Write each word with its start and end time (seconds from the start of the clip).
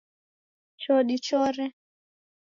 Cho 0.79 0.95
dichore 1.05 1.65